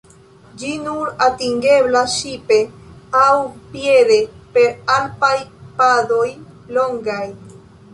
Ĝi 0.61 0.69
nur 0.85 1.11
atingeblas 1.25 2.15
ŝipe 2.23 2.59
aŭ 3.21 3.29
piede 3.77 4.21
per 4.57 4.69
alpaj 4.99 5.35
padoj 5.83 6.29
longaj. 6.79 7.25